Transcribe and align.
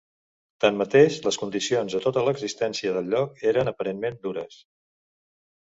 Tanmateix, 0.63 1.17
les 1.25 1.37
condicions 1.41 1.97
a 1.99 2.03
tota 2.07 2.23
l'existència 2.29 2.95
del 2.97 3.13
lloc 3.15 3.45
eren 3.53 3.75
aparentment 3.75 4.21
dures. 4.27 4.63